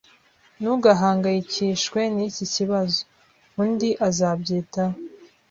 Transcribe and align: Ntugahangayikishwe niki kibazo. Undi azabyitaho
Ntugahangayikishwe 0.59 1.99
niki 2.15 2.45
kibazo. 2.55 2.99
Undi 3.63 3.89
azabyitaho 4.07 4.97